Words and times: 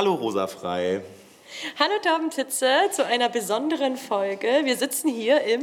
Hallo 0.00 0.14
Rosa 0.14 0.46
Frei. 0.46 1.02
Hallo 1.78 1.92
Torben 2.02 2.30
Titze 2.30 2.70
zu 2.90 3.04
einer 3.04 3.28
besonderen 3.28 3.98
Folge. 3.98 4.48
Wir 4.64 4.74
sitzen 4.78 5.10
hier 5.10 5.42
im 5.42 5.62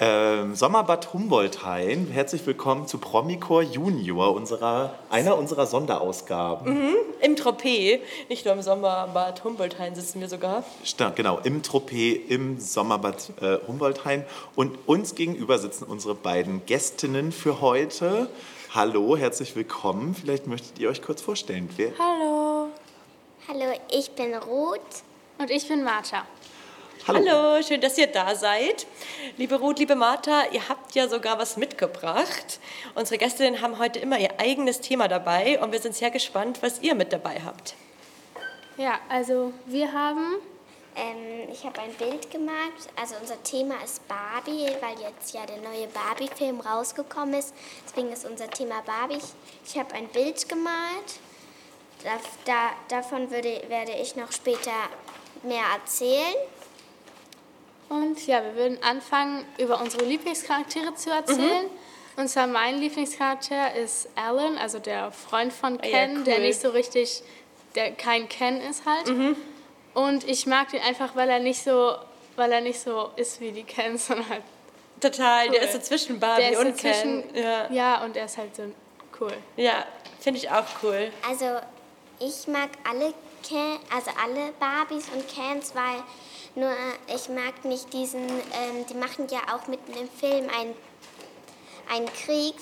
ähm, 0.00 0.56
Sommerbad 0.56 1.12
Humboldthain. 1.12 2.08
Herzlich 2.08 2.44
willkommen 2.44 2.88
zu 2.88 2.98
Promicor 2.98 3.62
Junior, 3.62 4.34
unserer, 4.34 4.98
einer 5.10 5.38
unserer 5.38 5.66
Sonderausgaben. 5.66 6.74
Mhm, 6.74 6.96
Im 7.20 7.36
Tropez, 7.36 8.00
nicht 8.28 8.44
nur 8.44 8.54
im 8.54 8.62
Sommerbad 8.62 9.44
Humboldthain 9.44 9.94
sitzen 9.94 10.20
wir 10.20 10.28
sogar. 10.28 10.64
Stimmt, 10.82 11.14
genau, 11.14 11.38
im 11.44 11.62
Tropez, 11.62 12.18
im 12.30 12.58
Sommerbad 12.58 13.30
äh, 13.40 13.58
Humboldthain. 13.68 14.24
Und 14.56 14.76
uns 14.86 15.14
gegenüber 15.14 15.58
sitzen 15.58 15.84
unsere 15.84 16.16
beiden 16.16 16.66
Gästinnen 16.66 17.30
für 17.30 17.60
heute. 17.60 18.26
Hallo, 18.74 19.16
herzlich 19.16 19.54
willkommen. 19.54 20.16
Vielleicht 20.20 20.48
möchtet 20.48 20.80
ihr 20.80 20.88
euch 20.88 21.00
kurz 21.00 21.22
vorstellen. 21.22 21.70
Wer? 21.76 21.92
Hallo. 21.96 22.31
Hallo, 23.48 23.74
ich 23.90 24.12
bin 24.12 24.34
Ruth. 24.36 24.78
Und 25.38 25.50
ich 25.50 25.66
bin 25.66 25.82
Martha. 25.82 26.24
Hallo. 27.08 27.18
Hallo, 27.28 27.62
schön, 27.62 27.80
dass 27.80 27.98
ihr 27.98 28.06
da 28.06 28.36
seid. 28.36 28.86
Liebe 29.36 29.56
Ruth, 29.56 29.80
liebe 29.80 29.96
Martha, 29.96 30.44
ihr 30.52 30.68
habt 30.68 30.94
ja 30.94 31.08
sogar 31.08 31.40
was 31.40 31.56
mitgebracht. 31.56 32.60
Unsere 32.94 33.18
Gästinnen 33.18 33.60
haben 33.60 33.80
heute 33.80 33.98
immer 33.98 34.16
ihr 34.16 34.38
eigenes 34.38 34.80
Thema 34.80 35.08
dabei 35.08 35.60
und 35.60 35.72
wir 35.72 35.80
sind 35.80 35.96
sehr 35.96 36.12
gespannt, 36.12 36.62
was 36.62 36.82
ihr 36.82 36.94
mit 36.94 37.12
dabei 37.12 37.40
habt. 37.44 37.74
Ja, 38.76 39.00
also 39.08 39.52
wir 39.66 39.92
haben... 39.92 40.36
Ähm, 40.94 41.48
ich 41.50 41.64
habe 41.64 41.80
ein 41.80 41.92
Bild 41.94 42.30
gemacht. 42.30 42.90
Also 43.00 43.16
unser 43.20 43.42
Thema 43.42 43.74
ist 43.82 44.06
Barbie, 44.06 44.68
weil 44.80 45.00
jetzt 45.00 45.34
ja 45.34 45.44
der 45.46 45.56
neue 45.56 45.88
Barbie-Film 45.88 46.60
rausgekommen 46.60 47.34
ist. 47.34 47.54
Deswegen 47.88 48.12
ist 48.12 48.24
unser 48.24 48.48
Thema 48.48 48.82
Barbie. 48.82 49.18
Ich 49.64 49.76
habe 49.76 49.94
ein 49.94 50.06
Bild 50.08 50.48
gemalt. 50.48 51.18
Da, 52.04 52.18
da, 52.44 52.70
davon 52.88 53.30
würde, 53.30 53.62
werde 53.68 53.92
ich 53.92 54.16
noch 54.16 54.32
später 54.32 54.72
mehr 55.42 55.64
erzählen. 55.74 56.34
Und 57.88 58.26
ja, 58.26 58.42
wir 58.42 58.54
würden 58.56 58.82
anfangen, 58.82 59.44
über 59.58 59.80
unsere 59.80 60.04
Lieblingscharaktere 60.04 60.94
zu 60.94 61.10
erzählen. 61.10 61.64
Mhm. 61.64 62.20
Und 62.22 62.28
zwar 62.28 62.46
mein 62.46 62.78
Lieblingscharakter 62.78 63.74
ist 63.74 64.08
Alan, 64.16 64.58
also 64.58 64.78
der 64.78 65.12
Freund 65.12 65.52
von 65.52 65.80
Ken, 65.80 65.90
ja, 65.90 66.18
cool. 66.18 66.24
der 66.24 66.38
nicht 66.40 66.60
so 66.60 66.70
richtig, 66.70 67.22
der 67.74 67.92
kein 67.92 68.28
Ken 68.28 68.60
ist 68.60 68.84
halt. 68.84 69.08
Mhm. 69.08 69.36
Und 69.94 70.28
ich 70.28 70.46
mag 70.46 70.72
ihn 70.72 70.80
einfach, 70.80 71.16
weil 71.16 71.28
er 71.28 71.38
nicht 71.38 71.62
so, 71.62 71.94
weil 72.36 72.52
er 72.52 72.60
nicht 72.60 72.80
so 72.80 73.10
ist 73.16 73.40
wie 73.40 73.52
die 73.52 73.64
Ken, 73.64 73.96
sondern 73.98 74.28
halt 74.28 74.42
Total, 75.00 75.46
cool. 75.46 75.52
der 75.52 75.62
ist 75.62 75.72
so 75.72 75.78
zwischen 75.80 76.20
Barbie 76.20 76.50
der 76.50 76.60
und 76.60 76.76
Ken. 76.76 77.24
Ja. 77.34 77.70
ja, 77.70 78.04
und 78.04 78.16
er 78.16 78.26
ist 78.26 78.38
halt 78.38 78.54
so 78.54 78.62
cool. 79.20 79.32
Ja, 79.56 79.84
finde 80.20 80.38
ich 80.38 80.50
auch 80.50 80.64
cool. 80.82 81.10
Also 81.28 81.58
ich 82.24 82.46
mag 82.46 82.70
alle 82.88 83.14
Ken, 83.42 83.78
also 83.94 84.10
alle 84.22 84.52
Barbies 84.52 85.06
und 85.12 85.26
Kens, 85.28 85.74
weil 85.74 86.02
nur 86.54 86.70
ich 87.14 87.28
mag 87.28 87.64
nicht 87.64 87.92
diesen, 87.92 88.28
ähm, 88.28 88.86
die 88.88 88.94
machen 88.94 89.26
ja 89.30 89.40
auch 89.54 89.66
mitten 89.66 89.92
im 89.92 90.08
Film 90.08 90.48
einen, 90.50 90.74
einen 91.90 92.06
Krieg, 92.12 92.54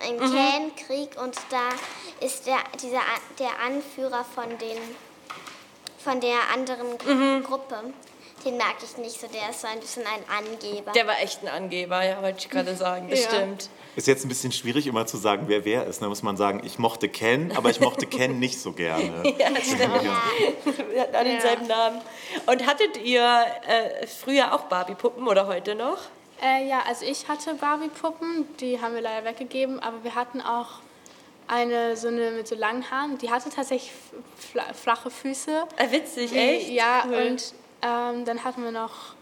einen 0.00 0.18
mhm. 0.18 0.34
Ken-Krieg 0.34 1.20
und 1.20 1.36
da 1.50 1.68
ist 2.24 2.46
der, 2.46 2.58
dieser, 2.82 3.02
der 3.38 3.60
Anführer 3.60 4.24
von, 4.24 4.48
den, 4.58 4.78
von 5.98 6.20
der 6.20 6.38
anderen 6.52 6.92
mhm. 7.04 7.44
Gruppe 7.44 7.92
den 8.46 8.56
mag 8.56 8.76
ich 8.82 8.96
nicht 8.96 9.20
so. 9.20 9.26
Der 9.26 9.50
ist 9.50 9.60
so 9.60 9.66
ein 9.66 9.80
bisschen 9.80 10.04
ein 10.06 10.22
Angeber. 10.28 10.92
Der 10.92 11.06
war 11.06 11.20
echt 11.20 11.42
ein 11.42 11.48
Angeber, 11.48 12.04
ja, 12.04 12.22
wollte 12.22 12.38
ich 12.38 12.48
gerade 12.48 12.74
sagen. 12.76 13.08
Das 13.10 13.24
ja. 13.24 13.30
stimmt. 13.30 13.68
Ist 13.96 14.06
jetzt 14.06 14.24
ein 14.24 14.28
bisschen 14.28 14.52
schwierig, 14.52 14.86
immer 14.86 15.06
zu 15.06 15.16
sagen, 15.16 15.44
wer 15.48 15.64
wer 15.64 15.86
ist. 15.86 16.00
Da 16.00 16.08
muss 16.08 16.22
man 16.22 16.36
sagen, 16.36 16.62
ich 16.64 16.78
mochte 16.78 17.08
Ken, 17.08 17.52
aber 17.56 17.70
ich 17.70 17.80
mochte 17.80 18.06
Ken 18.06 18.38
nicht 18.38 18.60
so 18.60 18.72
gerne. 18.72 19.22
ja, 19.38 19.48
stimmt. 19.60 20.02
Ja. 20.04 20.22
Wir 20.90 21.02
hatten 21.02 21.14
alle 21.14 21.30
denselben 21.30 21.66
Namen. 21.66 22.00
Und 22.46 22.66
hattet 22.66 22.96
ihr 22.98 23.44
äh, 23.66 24.06
früher 24.06 24.54
auch 24.54 24.64
Barbie-Puppen 24.64 25.26
oder 25.26 25.46
heute 25.46 25.74
noch? 25.74 25.98
Äh, 26.42 26.68
ja, 26.68 26.82
also 26.86 27.04
ich 27.04 27.28
hatte 27.28 27.54
Barbie-Puppen, 27.54 28.46
die 28.60 28.80
haben 28.80 28.94
wir 28.94 29.00
leider 29.00 29.26
weggegeben, 29.26 29.80
aber 29.80 30.04
wir 30.04 30.14
hatten 30.14 30.40
auch 30.40 30.80
eine 31.48 31.96
so 31.96 32.08
eine 32.08 32.32
mit 32.32 32.48
so 32.48 32.54
langen 32.54 32.90
Haaren, 32.90 33.18
die 33.18 33.30
hatte 33.30 33.50
tatsächlich 33.50 33.92
flache 34.74 35.10
Füße. 35.10 35.64
Äh, 35.76 35.92
witzig, 35.92 36.34
echt? 36.34 36.70
Ja, 36.70 37.04
cool. 37.06 37.28
und 37.30 37.54
ähm, 37.82 38.24
dann 38.24 38.42
hatten 38.44 38.62
wir 38.62 38.72
noch, 38.72 39.14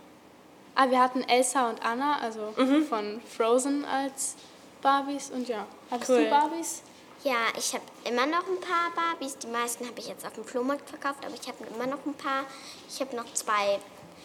ah, 0.75 0.91
wir 0.91 1.01
hatten 1.01 1.23
Elsa 1.23 1.69
und 1.71 1.85
Anna, 1.85 2.19
also 2.21 2.55
mhm. 2.57 2.87
von 2.87 3.21
Frozen 3.23 3.85
als 3.85 4.37
Barbies. 4.83 5.31
Und 5.31 5.49
ja, 5.49 5.67
hattest 5.91 6.11
cool. 6.11 6.25
du 6.25 6.31
Barbies? 6.31 6.83
Ja, 7.25 7.37
ich 7.57 7.73
habe 7.73 7.85
immer 8.05 8.27
noch 8.27 8.47
ein 8.47 8.61
paar 8.61 8.93
Barbies. 8.95 9.39
Die 9.39 9.47
meisten 9.47 9.87
habe 9.87 9.99
ich 9.99 10.09
jetzt 10.09 10.27
auf 10.27 10.35
dem 10.35 10.45
Flohmarkt 10.45 10.89
verkauft, 10.89 11.25
aber 11.25 11.35
ich 11.35 11.49
habe 11.49 11.65
immer 11.75 11.87
noch 11.87 12.05
ein 12.05 12.15
paar. 12.15 12.45
Ich 12.89 13.01
habe 13.01 13.17
noch 13.17 13.33
zwei 13.33 13.79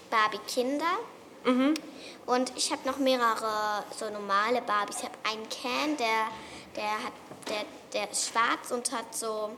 Barbie-Kinder. 0.09 0.85
Mhm. 1.45 1.73
Und 2.25 2.51
ich 2.57 2.71
habe 2.71 2.85
noch 2.85 2.97
mehrere 2.97 3.85
so 3.97 4.09
normale 4.09 4.61
Barbies. 4.61 4.97
Ich 4.97 5.05
habe 5.05 5.17
einen 5.31 5.47
Ken, 5.47 5.95
der, 5.97 6.27
der, 6.75 6.91
hat, 6.91 7.13
der, 7.47 7.63
der 7.93 8.11
ist 8.11 8.29
schwarz 8.29 8.71
und 8.71 8.91
hat 8.91 9.15
so 9.15 9.51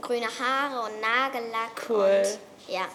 grüne 0.00 0.26
Haare 0.26 0.90
und 0.90 1.00
Nagellack. 1.00 1.88
Cool. 1.88 2.24
Und, 2.24 2.74
ja. 2.74 2.86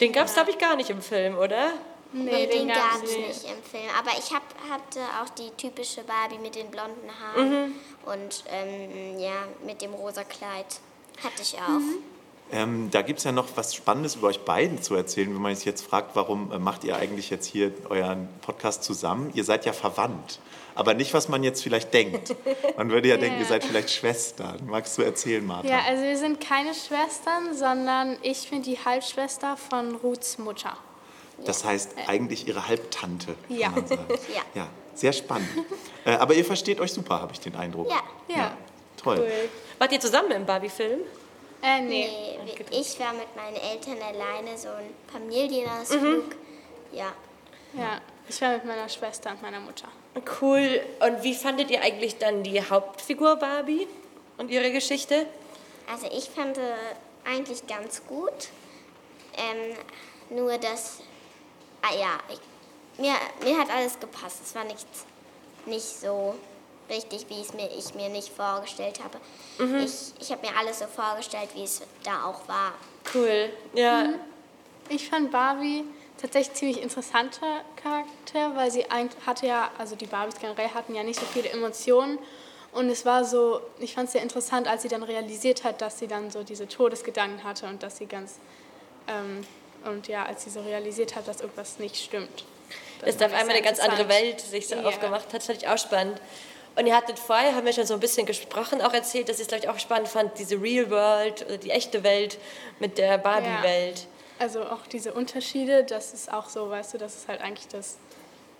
Den 0.00 0.12
gab 0.12 0.26
es, 0.26 0.34
glaube 0.34 0.50
ich, 0.50 0.58
gar 0.58 0.76
nicht 0.76 0.90
im 0.90 1.02
Film, 1.02 1.36
oder? 1.36 1.72
Nee, 2.12 2.46
den, 2.46 2.66
den 2.66 2.68
gab 2.68 3.02
es 3.04 3.16
nicht 3.16 3.44
im 3.44 3.62
Film. 3.62 3.84
Aber 3.98 4.10
ich 4.18 4.32
hab, 4.32 4.42
hatte 4.68 5.00
auch 5.22 5.28
die 5.30 5.50
typische 5.50 6.02
Barbie 6.02 6.38
mit 6.38 6.54
den 6.54 6.70
blonden 6.70 7.08
Haaren 7.20 7.66
mhm. 7.66 7.74
und 8.06 8.44
ähm, 8.48 9.18
ja, 9.18 9.46
mit 9.64 9.80
dem 9.80 9.94
rosa 9.94 10.24
Kleid. 10.24 10.80
Hatte 11.22 11.42
ich 11.42 11.54
auch. 11.54 11.68
Mhm. 11.68 11.98
Ähm, 12.52 12.88
da 12.90 13.02
gibt 13.02 13.18
es 13.18 13.24
ja 13.24 13.32
noch 13.32 13.48
was 13.56 13.74
Spannendes 13.74 14.16
über 14.16 14.28
euch 14.28 14.40
beiden 14.40 14.82
zu 14.82 14.94
erzählen, 14.94 15.32
wenn 15.32 15.42
man 15.42 15.54
sich 15.54 15.64
jetzt 15.64 15.82
fragt, 15.82 16.16
warum 16.16 16.50
äh, 16.52 16.58
macht 16.58 16.84
ihr 16.84 16.96
eigentlich 16.96 17.30
jetzt 17.30 17.46
hier 17.46 17.72
euren 17.88 18.28
Podcast 18.42 18.82
zusammen? 18.82 19.30
Ihr 19.34 19.44
seid 19.44 19.66
ja 19.66 19.72
verwandt, 19.72 20.40
aber 20.74 20.94
nicht, 20.94 21.14
was 21.14 21.28
man 21.28 21.44
jetzt 21.44 21.62
vielleicht 21.62 21.94
denkt. 21.94 22.34
Man 22.76 22.90
würde 22.90 23.08
ja, 23.08 23.14
ja. 23.14 23.20
denken, 23.22 23.40
ihr 23.40 23.46
seid 23.46 23.64
vielleicht 23.64 23.90
Schwestern. 23.90 24.58
Magst 24.66 24.98
du 24.98 25.02
erzählen, 25.02 25.46
Martha? 25.46 25.68
Ja, 25.68 25.80
also 25.86 26.02
wir 26.02 26.18
sind 26.18 26.40
keine 26.40 26.74
Schwestern, 26.74 27.54
sondern 27.54 28.16
ich 28.22 28.50
bin 28.50 28.62
die 28.62 28.78
Halbschwester 28.78 29.56
von 29.56 29.94
Ruths 29.96 30.38
Mutter. 30.38 30.76
Das 31.44 31.64
heißt 31.64 31.92
eigentlich 32.06 32.48
ihre 32.48 32.68
Halbtante, 32.68 33.34
kann 33.48 33.56
ja. 33.56 33.70
man 33.70 33.86
sagen. 33.86 34.04
ja. 34.34 34.42
ja, 34.62 34.68
sehr 34.94 35.12
spannend. 35.12 35.48
Äh, 36.04 36.12
aber 36.12 36.34
ihr 36.34 36.44
versteht 36.44 36.80
euch 36.80 36.92
super, 36.92 37.20
habe 37.20 37.32
ich 37.32 37.40
den 37.40 37.54
Eindruck. 37.54 37.88
Ja. 37.88 38.02
Ja. 38.28 38.36
ja. 38.36 38.56
Toll. 38.96 39.18
Cool. 39.20 39.48
Wart 39.78 39.92
ihr 39.92 40.00
zusammen 40.00 40.30
im 40.32 40.44
Barbie-Film? 40.44 41.00
Äh, 41.62 41.80
nee. 41.80 42.38
nee 42.44 42.54
ich 42.70 42.98
war 42.98 43.12
mit 43.12 43.34
meinen 43.36 43.56
Eltern 43.56 44.00
alleine, 44.02 44.56
so 44.56 44.68
ein 44.68 44.94
Familienausflug. 45.12 46.28
Mhm. 46.28 46.34
Ja. 46.92 47.12
Ja, 47.74 48.00
ich 48.28 48.40
war 48.40 48.54
mit 48.54 48.64
meiner 48.64 48.88
Schwester 48.88 49.30
und 49.30 49.42
meiner 49.42 49.60
Mutter. 49.60 49.88
Cool. 50.40 50.80
Und 51.00 51.22
wie 51.22 51.34
fandet 51.34 51.70
ihr 51.70 51.82
eigentlich 51.82 52.18
dann 52.18 52.42
die 52.42 52.60
Hauptfigur 52.62 53.36
Barbie 53.36 53.86
und 54.38 54.50
ihre 54.50 54.72
Geschichte? 54.72 55.26
Also 55.90 56.06
ich 56.12 56.30
fand 56.30 56.58
eigentlich 57.24 57.66
ganz 57.66 58.04
gut. 58.06 58.48
Ähm, 59.36 59.76
nur 60.30 60.58
dass, 60.58 61.00
ah 61.82 61.94
ja, 61.94 62.18
ich, 62.28 63.00
mir, 63.00 63.14
mir 63.44 63.58
hat 63.58 63.70
alles 63.70 63.98
gepasst. 63.98 64.40
Es 64.42 64.54
war 64.54 64.64
nichts, 64.64 65.06
nicht 65.66 65.84
so 65.84 66.34
richtig, 66.90 67.26
wie 67.28 67.40
es 67.40 67.54
mir, 67.54 67.68
ich 67.76 67.94
mir 67.94 68.08
nicht 68.08 68.28
vorgestellt 68.28 69.00
habe. 69.02 69.18
Mhm. 69.58 69.84
Ich, 69.84 70.12
ich 70.20 70.30
habe 70.30 70.46
mir 70.46 70.56
alles 70.56 70.80
so 70.80 70.86
vorgestellt, 70.86 71.50
wie 71.54 71.64
es 71.64 71.82
da 72.02 72.24
auch 72.24 72.46
war. 72.48 72.74
Cool, 73.14 73.50
ja. 73.74 74.04
Mhm. 74.04 74.14
Ich 74.88 75.08
fand 75.08 75.30
Barbie 75.30 75.84
tatsächlich 76.20 76.54
ziemlich 76.54 76.82
interessanter 76.82 77.62
Charakter, 77.76 78.56
weil 78.56 78.70
sie 78.70 78.84
hatte 79.26 79.46
ja, 79.46 79.70
also 79.78 79.96
die 79.96 80.06
Barbies 80.06 80.38
generell 80.38 80.68
hatten 80.68 80.94
ja 80.94 81.02
nicht 81.02 81.18
so 81.18 81.26
viele 81.26 81.48
Emotionen. 81.48 82.18
Und 82.72 82.88
es 82.88 83.04
war 83.04 83.24
so, 83.24 83.60
ich 83.80 83.94
fand 83.94 84.06
es 84.06 84.12
sehr 84.12 84.22
interessant, 84.22 84.68
als 84.68 84.82
sie 84.82 84.88
dann 84.88 85.02
realisiert 85.02 85.64
hat, 85.64 85.80
dass 85.80 85.98
sie 85.98 86.06
dann 86.06 86.30
so 86.30 86.44
diese 86.44 86.68
Todesgedanken 86.68 87.42
hatte 87.42 87.66
und 87.66 87.82
dass 87.82 87.96
sie 87.96 88.06
ganz, 88.06 88.36
ähm, 89.08 89.44
und 89.84 90.06
ja, 90.06 90.24
als 90.24 90.44
sie 90.44 90.50
so 90.50 90.60
realisiert 90.60 91.16
hat, 91.16 91.26
dass 91.26 91.40
irgendwas 91.40 91.78
nicht 91.78 91.96
stimmt. 91.96 92.44
Dass 93.00 93.16
da 93.16 93.26
auf 93.26 93.32
einmal 93.32 93.56
eine 93.56 93.64
ganz 93.64 93.80
andere 93.80 94.08
Welt 94.08 94.40
sich 94.40 94.68
so 94.68 94.76
yeah. 94.76 94.86
aufgemacht 94.86 95.32
hat, 95.32 95.42
fand 95.42 95.62
ich 95.62 95.68
auch 95.68 95.78
spannend. 95.78 96.20
Und 96.76 96.86
ihr 96.86 96.96
hattet 96.96 97.18
vorher, 97.18 97.54
haben 97.54 97.66
wir 97.66 97.72
schon 97.72 97.86
so 97.86 97.94
ein 97.94 98.00
bisschen 98.00 98.26
gesprochen, 98.26 98.80
auch 98.80 98.92
erzählt, 98.92 99.28
dass 99.28 99.38
ihr 99.38 99.42
es, 99.42 99.48
glaube 99.48 99.64
ich, 99.64 99.70
auch 99.70 99.78
spannend 99.78 100.08
fand, 100.08 100.38
diese 100.38 100.60
Real 100.60 100.90
World 100.90 101.44
oder 101.46 101.58
die 101.58 101.70
echte 101.70 102.02
Welt 102.04 102.38
mit 102.78 102.96
der 102.96 103.18
Barbie-Welt. 103.18 103.98
Ja. 103.98 104.06
Also 104.38 104.62
auch 104.62 104.86
diese 104.86 105.12
Unterschiede, 105.12 105.84
das 105.84 106.14
ist 106.14 106.32
auch 106.32 106.48
so, 106.48 106.70
weißt 106.70 106.94
du, 106.94 106.98
dass 106.98 107.16
es 107.16 107.28
halt 107.28 107.42
eigentlich 107.42 107.68
das, 107.68 107.98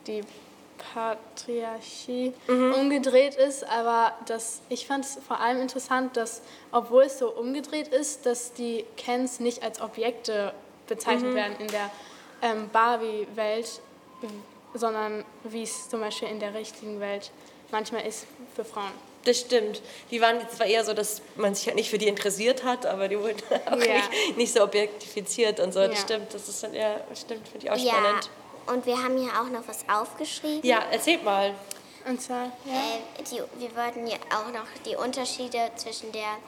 die 0.06 0.22
Patriarchie 0.94 2.32
mhm. 2.48 2.74
umgedreht 2.74 3.34
ist, 3.34 3.64
aber 3.64 4.12
das, 4.26 4.60
ich 4.68 4.86
fand 4.86 5.04
es 5.04 5.18
vor 5.26 5.40
allem 5.40 5.60
interessant, 5.60 6.16
dass, 6.16 6.42
obwohl 6.72 7.04
es 7.04 7.18
so 7.18 7.30
umgedreht 7.30 7.88
ist, 7.88 8.26
dass 8.26 8.52
die 8.52 8.84
Kens 8.96 9.40
nicht 9.40 9.62
als 9.62 9.80
Objekte 9.80 10.52
bezeichnet 10.86 11.32
mhm. 11.32 11.36
werden 11.36 11.56
in 11.60 11.68
der 11.68 11.90
ähm, 12.42 12.68
Barbie-Welt, 12.72 13.80
sondern 14.74 15.24
wie 15.44 15.62
es 15.62 15.88
zum 15.88 16.00
Beispiel 16.00 16.28
in 16.28 16.40
der 16.40 16.54
richtigen 16.54 17.00
Welt 17.00 17.30
manchmal 17.72 18.06
ist 18.06 18.26
für 18.54 18.64
Frauen. 18.64 18.92
Das 19.24 19.40
stimmt. 19.40 19.82
Die 20.10 20.20
waren 20.20 20.38
zwar 20.48 20.66
eher 20.66 20.84
so, 20.84 20.94
dass 20.94 21.20
man 21.36 21.54
sich 21.54 21.66
halt 21.66 21.76
nicht 21.76 21.90
für 21.90 21.98
die 21.98 22.08
interessiert 22.08 22.64
hat, 22.64 22.86
aber 22.86 23.08
die 23.08 23.18
wurden 23.18 23.36
auch 23.66 23.76
ja. 23.76 23.94
nicht, 23.94 24.36
nicht, 24.36 24.52
so 24.54 24.62
objektifiziert 24.62 25.60
und 25.60 25.72
so. 25.72 25.86
Das 25.86 26.00
stimmt, 26.00 26.32
das 26.32 26.48
ist 26.48 26.62
dann 26.62 26.72
eher, 26.72 27.04
stimmt, 27.14 27.46
finde 27.48 27.66
ich 27.66 27.70
auch 27.70 27.76
ja. 27.76 27.92
spannend. 27.92 28.30
Und 28.66 28.86
wir 28.86 28.96
haben 29.02 29.18
hier 29.18 29.30
auch 29.32 29.48
noch 29.50 29.66
was 29.66 29.84
aufgeschrieben. 29.88 30.66
Ja, 30.66 30.84
erzählt 30.90 31.24
mal. 31.24 31.54
Und 32.06 32.20
zwar, 32.20 32.44
ja. 32.64 32.72
Äh, 32.72 33.24
die, 33.30 33.42
wir 33.60 33.76
wollten 33.76 34.06
ja 34.06 34.16
auch 34.30 34.50
noch 34.52 34.66
die 34.86 34.96
Unterschiede 34.96 35.70
zwischen 35.76 36.12
der 36.12 36.38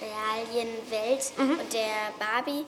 Realienwelt 0.00 1.32
mhm. 1.36 1.60
und 1.60 1.72
der 1.72 2.12
Barbie, 2.18 2.64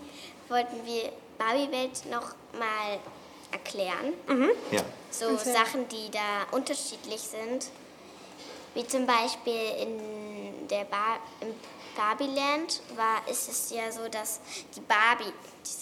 wollten 0.48 0.86
wir 0.86 1.12
Barbie-Welt 1.38 2.06
noch 2.10 2.34
mal 2.58 2.98
erklären. 3.52 4.12
Mhm. 4.26 4.50
Ja. 4.70 4.82
So 5.10 5.26
okay. 5.30 5.52
Sachen, 5.52 5.88
die 5.88 6.10
da 6.10 6.46
unterschiedlich 6.52 7.20
sind. 7.20 7.66
Wie 8.74 8.86
zum 8.86 9.06
Beispiel 9.06 9.70
in 9.80 10.68
der 10.68 10.84
Bar, 10.84 11.18
im 11.40 11.54
Barbieland 11.96 12.80
war, 12.94 13.26
ist 13.28 13.48
es 13.48 13.70
ja 13.70 13.90
so, 13.90 14.08
dass 14.08 14.40
die 14.76 14.80
Barbie, 14.80 15.32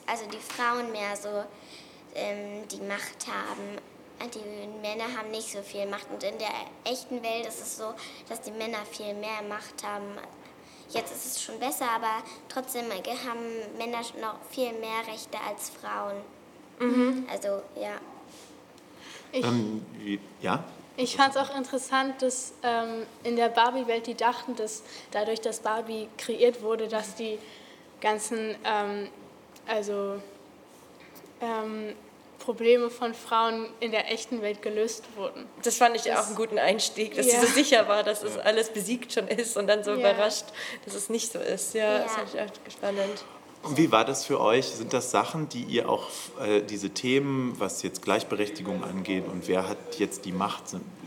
also 0.07 0.25
die 0.27 0.39
Frauen 0.39 0.91
mehr 0.93 1.17
so 1.17 1.45
ähm, 2.15 2.67
die 2.69 2.81
Macht 2.81 3.27
haben. 3.27 3.79
Die 4.33 4.69
Männer 4.81 5.05
haben 5.17 5.31
nicht 5.31 5.53
so 5.53 5.61
viel 5.61 5.85
Macht. 5.87 6.07
Und 6.11 6.23
in 6.23 6.39
der 6.39 6.49
echten 6.85 7.23
Welt 7.23 7.47
ist 7.47 7.61
es 7.61 7.77
so, 7.77 7.93
dass 8.29 8.41
die 8.41 8.53
Männer 8.53 8.79
viel 8.91 9.13
mehr 9.15 9.43
Macht 9.47 9.83
haben. 9.83 10.17
Jetzt 10.89 11.13
ist 11.13 11.27
es 11.27 11.43
schon 11.43 11.59
besser, 11.59 11.91
aber 11.91 12.23
trotzdem 12.49 12.85
haben 12.91 13.77
Männer 13.77 14.01
noch 14.21 14.39
viel 14.51 14.73
mehr 14.73 15.07
Rechte 15.07 15.39
als 15.47 15.71
Frauen. 15.71 16.17
Mhm. 16.79 17.27
Also, 17.31 17.63
ja. 17.81 17.99
Ich, 19.33 19.45
ähm, 19.45 19.85
ja? 20.41 20.65
Ich 20.97 21.17
fand 21.17 21.35
es 21.35 21.41
auch 21.41 21.55
interessant, 21.55 22.23
dass 22.23 22.55
ähm, 22.63 23.07
in 23.23 23.37
der 23.37 23.49
Barbie-Welt 23.49 24.07
die 24.07 24.15
dachten, 24.15 24.57
dass 24.57 24.83
dadurch, 25.11 25.41
dass 25.41 25.61
Barbie 25.61 26.09
kreiert 26.17 26.63
wurde, 26.63 26.89
dass 26.89 27.15
die 27.15 27.39
ganzen, 28.01 28.55
ähm, 28.65 29.09
also 29.67 30.21
ähm, 31.41 31.95
Probleme 32.39 32.91
von 32.91 33.13
Frauen 33.13 33.67
in 33.81 33.91
der 33.91 34.11
echten 34.13 34.41
Welt 34.41 34.63
gelöst 34.63 35.05
wurden. 35.17 35.47
Das 35.63 35.77
fand 35.77 35.97
ich 35.97 36.03
das, 36.03 36.19
auch 36.19 36.27
einen 36.29 36.37
guten 36.37 36.59
Einstieg, 36.59 37.15
dass 37.17 37.27
ja. 37.27 37.41
sie 37.41 37.47
so 37.47 37.53
sicher 37.53 37.89
war, 37.89 38.03
dass 38.03 38.23
es 38.23 38.39
alles 38.39 38.71
besiegt 38.71 39.13
schon 39.13 39.29
ist 39.29 39.57
und 39.57 39.67
dann 39.67 39.83
so 39.83 39.93
ja. 39.93 39.99
überrascht, 39.99 40.47
dass 40.85 40.95
es 40.95 41.09
nicht 41.09 41.33
so 41.33 41.41
ist. 41.41 41.75
Ja, 41.75 41.93
ja. 41.93 41.99
das 42.01 42.13
fand 42.13 42.35
ich 42.35 42.41
echt 42.41 42.61
spannend. 42.73 43.25
Und 43.67 43.77
wie 43.77 43.91
war 43.91 44.05
das 44.05 44.25
für 44.25 44.41
euch? 44.41 44.67
Sind 44.67 44.93
das 44.93 45.11
Sachen, 45.11 45.49
die 45.49 45.63
ihr 45.63 45.89
auch, 45.89 46.09
äh, 46.41 46.63
diese 46.63 46.91
Themen, 46.91 47.55
was 47.59 47.83
jetzt 47.83 48.03
Gleichberechtigung 48.03 48.85
angeht 48.85 49.25
und 49.27 49.49
wer 49.49 49.69
hat 49.69 49.99
jetzt 49.99 50.25
die 50.25 50.33
Macht, 50.33 50.63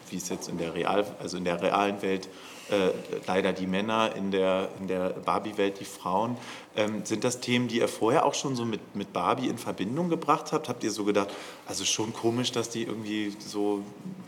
wie 0.09 0.17
es 0.17 0.29
jetzt 0.29 0.49
in 0.49 0.57
der, 0.57 0.73
Real, 0.73 1.05
also 1.19 1.37
in 1.37 1.45
der 1.45 1.61
realen 1.61 2.01
Welt 2.01 2.27
äh, 2.69 2.91
leider 3.25 3.53
die 3.53 3.65
Männer, 3.65 4.15
in 4.15 4.31
der, 4.31 4.69
in 4.79 4.87
der 4.87 5.09
Barbie-Welt 5.09 5.79
die 5.79 5.85
Frauen. 5.85 6.37
Ähm, 6.75 7.05
sind 7.05 7.23
das 7.23 7.39
Themen, 7.39 7.67
die 7.67 7.79
ihr 7.79 7.87
vorher 7.87 8.25
auch 8.25 8.33
schon 8.33 8.55
so 8.55 8.65
mit, 8.65 8.95
mit 8.95 9.13
Barbie 9.13 9.47
in 9.47 9.57
Verbindung 9.57 10.09
gebracht 10.09 10.51
habt? 10.51 10.69
Habt 10.69 10.83
ihr 10.83 10.91
so 10.91 11.03
gedacht, 11.03 11.29
also 11.67 11.85
schon 11.85 12.13
komisch, 12.13 12.51
dass 12.51 12.69
die 12.69 12.83
irgendwie 12.83 13.35
so 13.39 13.83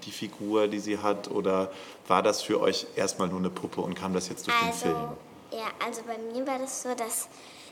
die 0.06 0.12
Figur, 0.12 0.68
die 0.68 0.80
sie 0.80 0.98
hat, 0.98 1.30
oder 1.30 1.72
war 2.08 2.24
das 2.24 2.42
für 2.42 2.62
euch 2.62 2.88
erstmal 2.96 3.28
nur 3.28 3.40
eine 3.40 3.50
Puppe 3.50 3.82
und 3.82 3.94
kam 3.94 4.14
das 4.14 4.30
jetzt 4.30 4.48
durch 4.48 4.58
also, 4.58 4.70
den 4.70 4.96
Film? 4.96 5.10
Ja, 5.52 5.68
also 5.86 6.02
bei 6.08 6.18
mir 6.18 6.48
war 6.48 6.58
das 6.58 6.82
so, 6.82 6.96
dass 6.96 7.28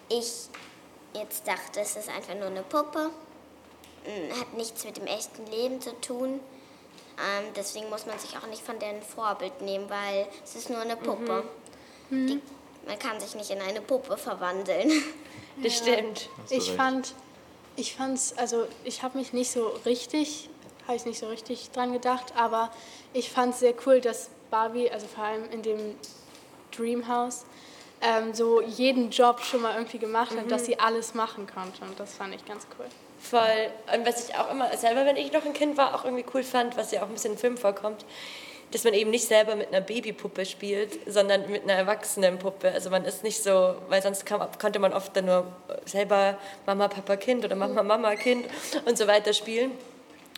ich 0.10 0.50
jetzt 1.14 1.48
dachte, 1.48 1.80
es 1.80 1.96
ist 1.96 2.10
einfach 2.10 2.36
nur 2.36 2.48
eine 2.48 2.64
Puppe, 2.64 3.10
hm, 4.04 4.40
hat 4.40 4.54
nichts 4.54 4.84
mit 4.84 4.98
dem 4.98 5.08
echten 5.08 5.46
Leben 5.48 5.82
zu 5.82 6.00
tun. 6.02 6.40
Ähm, 7.18 7.46
deswegen 7.56 7.90
muss 7.90 8.06
man 8.06 8.18
sich 8.18 8.38
auch 8.38 8.48
nicht 8.48 8.62
von 8.62 8.80
deren 8.80 9.02
Vorbild 9.02 9.62
nehmen, 9.62 9.90
weil 9.90 10.28
es 10.44 10.56
ist 10.56 10.70
nur 10.70 10.80
eine 10.80 10.96
Puppe. 10.96 11.44
Mhm. 12.10 12.28
Die, 12.28 12.42
man 12.88 12.98
kann 12.98 13.20
sich 13.20 13.36
nicht 13.36 13.50
in 13.50 13.62
eine 13.62 13.82
Puppe 13.82 14.18
verwandeln. 14.18 14.92
Das 15.62 15.86
ja. 15.86 15.94
stimmt. 15.94 16.30
Ich 16.50 16.72
fand, 16.72 17.14
ich 17.76 17.94
fand's, 17.94 18.34
also 18.38 18.66
ich 18.86 19.04
habe 19.04 19.18
mich 19.18 19.34
nicht 19.34 19.52
so 19.52 19.68
richtig, 19.86 20.50
habe 20.88 20.96
ich 20.96 21.04
nicht 21.04 21.20
so 21.20 21.28
richtig 21.28 21.72
dran 21.72 21.92
gedacht, 21.92 22.32
aber 22.38 22.72
ich 23.12 23.30
fand 23.30 23.54
es 23.54 23.60
sehr 23.60 23.74
cool, 23.86 24.00
dass 24.00 24.30
Barbie, 24.50 24.90
also 24.90 25.06
vor 25.08 25.26
allem 25.26 25.50
in 25.52 25.62
dem 25.62 25.96
Dreamhouse, 26.72 27.44
ähm, 28.02 28.34
so 28.34 28.62
jeden 28.62 29.10
Job 29.10 29.42
schon 29.42 29.62
mal 29.62 29.76
irgendwie 29.76 30.00
gemacht 30.00 30.32
hat, 30.32 30.46
mhm. 30.46 30.50
dass 30.50 30.66
sie 30.66 30.80
alles 30.80 31.14
machen 31.14 31.48
konnte 31.48 31.84
und 31.84 32.00
das 32.00 32.16
fand 32.16 32.34
ich 32.34 32.46
ganz 32.46 32.66
cool. 32.78 32.86
Voll. 33.22 33.72
Und 33.94 34.08
was 34.08 34.28
ich 34.28 34.36
auch 34.36 34.50
immer 34.50 34.76
selber, 34.78 35.06
wenn 35.06 35.18
ich 35.18 35.32
noch 35.34 35.46
ein 35.46 35.54
Kind 35.54 35.78
war, 35.78 35.94
auch 35.94 36.06
irgendwie 36.06 36.26
cool 36.34 36.44
fand, 36.44 36.78
was 36.78 36.92
ja 36.92 37.02
auch 37.02 37.08
ein 37.08 37.14
bisschen 37.14 37.34
im 37.34 37.38
Film 37.38 37.58
vorkommt, 37.58 38.06
dass 38.72 38.84
man 38.84 38.94
eben 38.94 39.10
nicht 39.10 39.28
selber 39.28 39.56
mit 39.56 39.70
einer 39.70 39.82
Babypuppe 39.82 40.46
spielt, 40.46 41.00
sondern 41.12 41.50
mit 41.50 41.64
einer 41.64 41.74
erwachsenen 41.74 42.38
Puppe. 42.38 42.72
Also 42.72 42.90
man 42.90 43.04
ist 43.04 43.24
nicht 43.24 43.42
so, 43.42 43.76
weil 43.90 44.02
sonst 44.02 44.26
kam, 44.26 44.42
konnte 44.60 44.80
man 44.80 44.94
oft 44.94 45.16
dann 45.16 45.26
nur 45.26 45.48
selber 45.86 46.38
Mama, 46.66 46.88
Papa, 46.88 47.16
Kind 47.18 47.44
oder 47.44 47.56
Mama, 47.56 47.84
Mama, 47.84 48.16
Kind 48.16 48.46
und 48.86 48.98
so 48.98 49.08
weiter 49.08 49.34
spielen. 49.34 49.72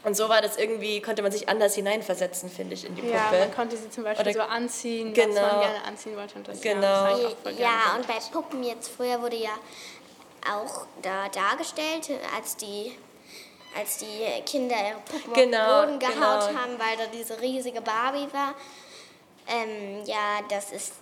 Und 0.04 0.16
so 0.18 0.30
war 0.30 0.42
das 0.42 0.58
irgendwie, 0.58 1.00
konnte 1.00 1.22
man 1.22 1.32
sich 1.32 1.48
anders 1.48 1.76
hineinversetzen, 1.76 2.50
finde 2.50 2.74
ich, 2.74 2.86
in 2.86 2.96
die 2.96 3.02
Puppe. 3.02 3.14
Ja, 3.14 3.32
man 3.32 3.54
konnte 3.54 3.78
sie 3.78 3.90
zum 3.90 4.04
Beispiel 4.04 4.26
Oder 4.26 4.34
so 4.34 4.42
anziehen, 4.42 5.14
genau. 5.14 5.36
was 5.36 5.42
man 5.42 5.50
genau. 5.50 5.62
gerne 5.62 5.84
anziehen 5.86 6.16
wollte. 6.16 6.36
Und 6.36 6.48
das 6.48 6.62
genau. 6.62 7.08
Ja, 7.08 7.52
ja 7.60 7.96
und 7.96 8.08
bei 8.08 8.16
Puppen 8.32 8.64
jetzt 8.64 8.90
früher 8.90 9.22
wurde 9.22 9.36
ja 9.36 9.52
auch 10.52 10.88
da 11.04 11.30
dargestellt, 11.30 12.10
als 12.36 12.58
die, 12.58 12.98
als 13.78 13.98
die 13.98 14.42
Kinder 14.46 14.76
ihre 14.76 15.00
Puppen 15.02 15.34
genau, 15.34 15.82
auf 15.82 15.86
den 15.86 16.00
Boden 16.00 16.00
gehaut 16.00 16.48
genau. 16.48 16.60
haben, 16.60 16.80
weil 16.80 16.98
da 16.98 17.06
diese 17.14 17.40
riesige 17.40 17.82
Barbie 17.82 18.28
war. 18.32 18.56
Ähm, 19.48 20.04
ja, 20.06 20.40
das 20.50 20.72
ist, 20.72 20.94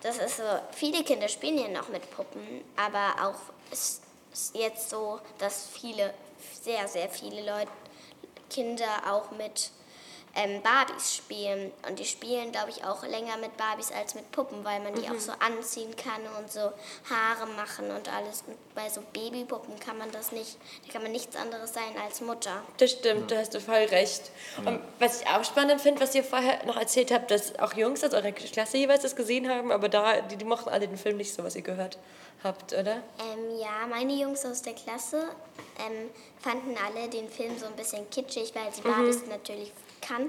das 0.00 0.18
ist 0.18 0.38
so, 0.38 0.42
viele 0.72 1.04
Kinder 1.04 1.28
spielen 1.28 1.58
ja 1.58 1.68
noch 1.68 1.88
mit 1.88 2.10
Puppen, 2.10 2.64
aber 2.76 3.28
auch 3.28 3.72
ist, 3.72 4.02
ist 4.32 4.56
jetzt 4.56 4.90
so, 4.90 5.20
dass 5.38 5.68
viele, 5.72 6.14
sehr, 6.62 6.88
sehr 6.88 7.08
viele 7.08 7.42
Leute, 7.42 7.70
Kinder 8.50 9.10
auch 9.10 9.30
mit 9.30 9.70
ähm, 10.34 10.62
Barbies 10.62 11.16
spielen. 11.16 11.72
Und 11.88 11.98
die 11.98 12.04
spielen, 12.04 12.52
glaube 12.52 12.70
ich, 12.70 12.84
auch 12.84 13.02
länger 13.02 13.36
mit 13.38 13.56
Barbies 13.56 13.90
als 13.92 14.14
mit 14.14 14.30
Puppen, 14.32 14.64
weil 14.64 14.80
man 14.80 14.94
die 14.94 15.08
mhm. 15.08 15.16
auch 15.16 15.20
so 15.20 15.32
anziehen 15.32 15.94
kann 15.96 16.22
und 16.38 16.50
so 16.50 16.60
Haare 16.60 17.46
machen 17.56 17.90
und 17.90 18.12
alles. 18.12 18.44
Und 18.46 18.56
bei 18.74 18.88
so 18.88 19.02
Babypuppen 19.12 19.78
kann 19.80 19.98
man 19.98 20.10
das 20.12 20.32
nicht. 20.32 20.56
Da 20.86 20.92
kann 20.92 21.02
man 21.02 21.12
nichts 21.12 21.36
anderes 21.36 21.72
sein 21.72 21.94
als 22.02 22.20
Mutter. 22.20 22.62
Das 22.78 22.92
stimmt, 22.92 23.30
da 23.30 23.38
hast 23.38 23.54
du 23.54 23.60
voll 23.60 23.84
recht. 23.84 24.30
Und 24.64 24.80
was 24.98 25.20
ich 25.20 25.26
auch 25.26 25.44
spannend 25.44 25.80
finde, 25.80 26.00
was 26.00 26.14
ihr 26.14 26.24
vorher 26.24 26.64
noch 26.66 26.76
erzählt 26.76 27.10
habt, 27.10 27.30
dass 27.30 27.58
auch 27.58 27.74
Jungs 27.74 28.04
aus 28.04 28.14
eurer 28.14 28.32
Klasse 28.32 28.78
jeweils 28.78 29.02
das 29.02 29.16
gesehen 29.16 29.48
haben, 29.48 29.72
aber 29.72 29.88
da, 29.88 30.20
die, 30.20 30.36
die 30.36 30.44
mochten 30.44 30.68
alle 30.68 30.86
den 30.86 30.96
Film 30.98 31.16
nicht 31.16 31.34
so, 31.34 31.42
was 31.42 31.56
ihr 31.56 31.62
gehört 31.62 31.98
habt, 32.42 32.72
oder? 32.72 33.02
Ähm, 33.18 33.58
ja, 33.58 33.86
meine 33.88 34.12
Jungs 34.12 34.44
aus 34.46 34.62
der 34.62 34.74
Klasse 34.74 35.28
ähm, 35.78 36.10
fanden 36.38 36.74
alle 36.86 37.08
den 37.08 37.28
Film 37.28 37.58
so 37.58 37.66
ein 37.66 37.76
bisschen 37.76 38.08
kitschig, 38.10 38.52
weil 38.54 38.72
sie 38.72 38.80
mhm. 38.82 38.92
Barbies 38.92 39.26
natürlich 39.28 39.72
kannten. 40.00 40.19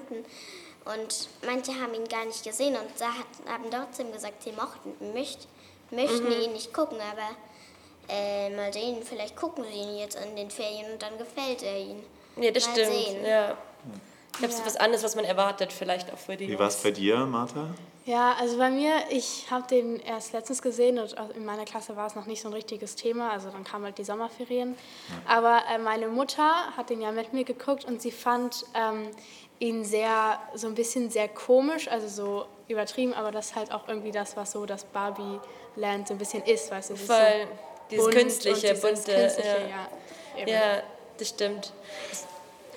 Und 0.85 1.29
manche 1.45 1.79
haben 1.79 1.93
ihn 1.93 2.07
gar 2.07 2.25
nicht 2.25 2.43
gesehen 2.43 2.75
und 2.75 3.05
haben 3.47 3.69
trotzdem 3.69 4.11
gesagt, 4.11 4.43
sie 4.43 4.51
mochten, 4.51 5.13
möcht, 5.13 5.47
möchten 5.91 6.25
mhm. 6.25 6.41
ihn 6.41 6.53
nicht 6.53 6.73
gucken, 6.73 6.97
aber 6.99 7.35
äh, 8.09 8.49
mal 8.49 8.73
sehen, 8.73 9.03
vielleicht 9.03 9.35
gucken 9.35 9.63
sie 9.63 9.79
ihn 9.79 9.97
jetzt 9.97 10.15
in 10.15 10.35
den 10.35 10.49
Ferien 10.49 10.93
und 10.93 11.01
dann 11.01 11.17
gefällt 11.17 11.61
er 11.63 11.77
ihnen. 11.77 12.03
Ja, 12.37 12.51
das 12.51 12.67
mal 12.67 12.73
stimmt. 12.73 12.93
Sehen. 12.93 13.25
Ja. 13.25 13.57
Ich 14.33 14.37
glaube, 14.39 14.53
es 14.53 14.59
ist 14.59 14.65
was 14.65 14.77
anderes, 14.77 15.03
was 15.03 15.15
man 15.15 15.25
erwartet, 15.25 15.71
vielleicht 15.73 16.11
auch 16.11 16.17
für 16.17 16.35
die. 16.35 16.47
Wie 16.47 16.57
war 16.57 16.67
es 16.67 16.77
bei 16.77 16.91
dir, 16.91 17.25
Martha? 17.25 17.67
Ja, 18.05 18.33
also 18.39 18.57
bei 18.57 18.71
mir, 18.71 18.93
ich 19.09 19.45
habe 19.51 19.67
den 19.67 19.99
erst 19.99 20.33
letztens 20.33 20.63
gesehen 20.63 20.97
und 20.97 21.15
in 21.35 21.45
meiner 21.45 21.65
Klasse 21.65 21.95
war 21.95 22.07
es 22.07 22.15
noch 22.15 22.25
nicht 22.25 22.41
so 22.41 22.47
ein 22.47 22.53
richtiges 22.53 22.95
Thema, 22.95 23.31
also 23.31 23.51
dann 23.51 23.63
kamen 23.63 23.85
halt 23.85 23.99
die 23.99 24.03
Sommerferien. 24.03 24.75
Ja. 25.09 25.37
Aber 25.37 25.61
äh, 25.71 25.77
meine 25.77 26.07
Mutter 26.07 26.75
hat 26.75 26.89
den 26.89 27.01
ja 27.01 27.11
mit 27.11 27.31
mir 27.33 27.43
geguckt 27.43 27.85
und 27.85 28.01
sie 28.01 28.11
fand 28.11 28.65
ähm, 28.73 29.09
ihn 29.59 29.85
sehr, 29.85 30.39
so 30.55 30.65
ein 30.65 30.73
bisschen 30.73 31.11
sehr 31.11 31.27
komisch, 31.27 31.87
also 31.89 32.07
so 32.07 32.45
übertrieben, 32.67 33.13
aber 33.13 33.31
das 33.31 33.47
ist 33.47 33.55
halt 33.55 33.71
auch 33.71 33.87
irgendwie 33.87 34.11
das, 34.11 34.35
was 34.35 34.51
so 34.53 34.65
das 34.65 34.83
Barbie-Land 34.85 36.07
so 36.07 36.15
ein 36.15 36.17
bisschen 36.17 36.43
ist, 36.43 36.71
weißt 36.71 36.89
du? 36.89 36.95
Voll, 36.95 37.17
so 37.17 37.87
dieses 37.91 38.09
künstliche, 38.09 38.73
bunte. 38.73 39.13
Künstliche, 39.13 39.69
ja. 39.69 40.43
Ja, 40.43 40.47
ja, 40.47 40.83
das 41.19 41.29
stimmt. 41.29 41.71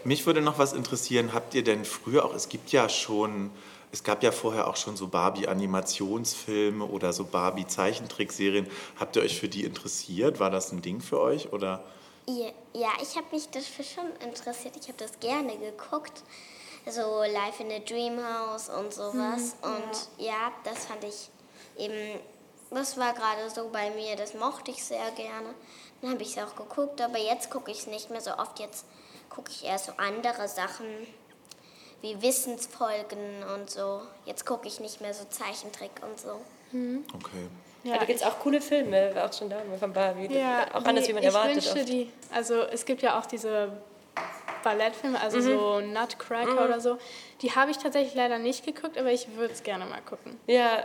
Mich 0.05 0.27
würde 0.27 0.41
noch 0.41 0.59
was 0.59 0.73
interessieren, 0.73 1.33
habt 1.33 1.55
ihr 1.55 1.65
denn 1.65 1.85
früher 1.85 2.25
auch, 2.25 2.35
es 2.35 2.49
gibt 2.49 2.73
ja 2.73 2.89
schon 2.89 3.51
es 3.95 4.03
gab 4.03 4.25
ja 4.25 4.33
vorher 4.33 4.67
auch 4.67 4.75
schon 4.75 4.97
so 4.97 5.07
Barbie-Animationsfilme 5.07 6.85
oder 6.85 7.13
so 7.13 7.23
Barbie-Zeichentrickserien. 7.27 8.69
Habt 8.99 9.15
ihr 9.15 9.23
euch 9.23 9.39
für 9.39 9.49
die 9.49 9.63
interessiert? 9.63 10.41
War 10.41 10.51
das 10.51 10.73
ein 10.73 10.83
Ding 10.83 11.01
für 11.01 11.21
euch? 11.21 11.53
Oder? 11.53 11.85
Ja, 12.27 12.91
ich 13.01 13.17
habe 13.17 13.27
mich 13.31 13.49
dafür 13.51 13.85
schon 13.85 14.11
interessiert. 14.29 14.75
Ich 14.81 14.89
habe 14.89 14.99
das 14.99 15.21
gerne 15.21 15.57
geguckt. 15.59 16.25
So 16.91 17.21
Life 17.21 17.63
in 17.63 17.71
a 17.71 17.79
Dream 17.79 18.19
House 18.19 18.69
und 18.69 18.93
sowas. 18.93 19.55
Mhm, 19.63 19.71
und 19.71 20.09
ja. 20.19 20.33
ja, 20.33 20.53
das 20.65 20.87
fand 20.87 21.05
ich 21.05 21.31
eben, 21.79 22.19
das 22.73 22.99
war 22.99 23.15
gerade 23.15 23.49
so 23.49 23.69
bei 23.73 23.91
mir, 23.91 24.17
das 24.17 24.35
mochte 24.35 24.73
ich 24.73 24.83
sehr 24.83 25.09
gerne. 25.13 25.55
Dann 26.03 26.11
habe 26.11 26.23
ich 26.23 26.37
es 26.37 26.43
auch 26.43 26.57
geguckt, 26.57 27.01
aber 27.01 27.19
jetzt 27.19 27.49
gucke 27.49 27.71
ich 27.71 27.79
es 27.79 27.87
nicht 27.87 28.11
mehr 28.11 28.21
so 28.21 28.33
oft. 28.33 28.59
Jetzt 28.59 28.87
gucke 29.35 29.51
ich 29.51 29.65
eher 29.65 29.79
so 29.79 29.93
andere 29.97 30.47
Sachen 30.49 30.87
wie 32.03 32.21
Wissensfolgen 32.23 33.43
und 33.55 33.71
so. 33.71 34.03
Jetzt 34.27 34.45
gucke 34.47 34.69
ich 34.69 34.79
nicht 34.81 35.01
mehr 35.01 35.15
so 35.15 35.25
Zeichentrick 35.25 35.91
und 36.03 36.21
so. 36.21 36.41
Okay. 37.15 37.49
Ja, 37.83 37.99
da 37.99 38.05
gibt 38.05 38.21
es 38.21 38.27
auch 38.27 38.39
coole 38.41 38.61
Filme, 38.61 39.13
auch 39.23 39.33
schon 39.33 39.51
da 39.51 39.59
von 39.79 39.93
Barbie. 39.93 40.27
Ja, 40.35 40.67
auch 40.75 40.85
anders, 40.85 41.07
wie 41.09 41.13
man 41.13 41.23
ich 41.23 41.29
erwartet. 41.29 41.57
wünschte, 41.57 41.81
oft. 41.81 41.89
die, 41.89 42.11
also 42.33 42.63
es 42.63 42.85
gibt 42.85 43.03
ja 43.03 43.19
auch 43.19 43.27
diese 43.27 43.73
Ballettfilme, 44.63 45.21
also 45.21 45.39
Mhm. 45.39 45.43
so 45.43 45.81
Nutcracker 45.81 46.65
oder 46.65 46.81
so. 46.81 46.99
Die 47.43 47.53
habe 47.53 47.71
ich 47.71 47.77
tatsächlich 47.79 48.15
leider 48.15 48.39
nicht 48.39 48.65
geguckt, 48.65 48.97
aber 48.97 49.13
ich 49.13 49.37
würde 49.37 49.53
es 49.53 49.63
gerne 49.63 49.85
mal 49.85 50.01
gucken. 50.01 50.39
Ja, 50.47 50.85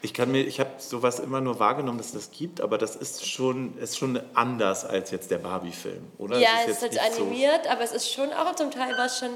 Ich 0.00 0.14
kann 0.14 0.30
mir, 0.30 0.42
ich 0.44 0.60
habe 0.60 0.70
sowas 0.78 1.18
immer 1.18 1.40
nur 1.40 1.58
wahrgenommen, 1.58 1.98
dass 1.98 2.08
es 2.08 2.12
das 2.12 2.30
gibt, 2.30 2.60
aber 2.60 2.78
das 2.78 2.94
ist 2.94 3.26
schon, 3.28 3.76
ist 3.78 3.98
schon 3.98 4.20
anders 4.34 4.84
als 4.84 5.10
jetzt 5.10 5.30
der 5.30 5.38
Barbie-Film, 5.38 6.02
oder? 6.18 6.38
ja, 6.38 6.48
Das 6.66 6.66
es 6.66 6.76
ist 6.76 6.82
halt 6.82 6.92
jetzt 6.94 7.02
nicht 7.04 7.14
so- 7.16 7.22
animiert, 7.24 7.66
aber 7.68 7.82
es 7.82 7.92
ist 7.92 8.12
schon 8.12 8.32
auch 8.32 8.54
zum 8.54 8.70
Teil 8.70 8.94
was 8.96 9.18
schon. 9.18 9.30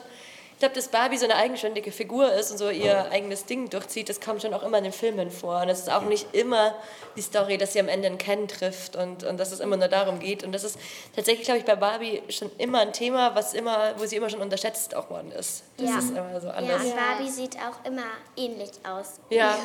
Ich 0.63 0.65
glaube, 0.65 0.77
dass 0.77 0.87
Barbie 0.87 1.17
so 1.19 1.25
eine 1.25 1.35
eigenständige 1.35 1.91
Figur 1.91 2.31
ist 2.35 2.53
und 2.53 2.59
so 2.59 2.71
ihr 2.71 3.11
eigenes 3.11 3.47
Ding 3.47 3.69
durchzieht, 3.69 4.09
das 4.09 4.21
kommt 4.21 4.43
schon 4.43 4.55
auch 4.55 4.63
immer 4.63 4.79
in 4.79 4.85
den 4.85 4.93
Filmen 4.93 5.29
vor. 5.33 5.61
Und 5.61 5.69
es 5.69 5.81
ist 5.81 5.91
auch 5.91 6.03
nicht 6.03 6.33
immer 6.37 6.77
die 7.17 7.21
Story, 7.21 7.59
dass 7.59 7.73
sie 7.73 7.81
am 7.81 7.89
Ende 7.89 8.07
einen 8.07 8.17
Ken 8.17 8.47
trifft 8.47 8.95
und, 8.95 9.25
und 9.25 9.39
dass 9.41 9.51
es 9.51 9.59
immer 9.59 9.77
nur 9.77 9.89
darum 9.89 10.21
geht. 10.21 10.45
Und 10.45 10.53
das 10.53 10.63
ist 10.63 10.79
tatsächlich, 11.17 11.47
glaube 11.47 11.59
ich, 11.59 11.65
bei 11.65 11.75
Barbie 11.75 12.23
schon 12.29 12.49
immer 12.59 12.79
ein 12.79 12.93
Thema, 12.93 13.35
was 13.35 13.55
immer, 13.55 13.99
wo 13.99 14.07
sie 14.07 14.15
immer 14.15 14.31
schon 14.31 14.41
unterschätzt 14.41 14.95
auch 14.95 15.11
worden 15.11 15.33
ist. 15.33 15.65
Das 15.79 15.91
Ja. 15.91 15.99
ist 15.99 16.11
immer 16.11 16.41
so 16.41 16.47
Ja, 16.47 16.53
anders. 16.53 16.85
und 16.85 16.95
Barbie 16.95 17.29
sieht 17.29 17.57
auch 17.57 17.85
immer 17.85 18.05
ähnlich 18.37 18.71
aus. 18.89 19.15
Ja, 19.31 19.59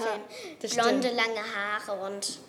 das 0.63 0.71
Blonde, 0.73 1.09
lange 1.09 1.43
Haare 1.55 2.05
und 2.07 2.39